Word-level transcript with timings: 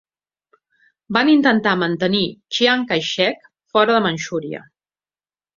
Van 1.17 1.29
intentar 1.33 1.73
mantenir 1.83 2.23
Chiang 2.57 2.87
Kai-shek 2.93 3.47
fora 3.75 3.97
de 3.99 4.03
Manxúria. 4.07 4.67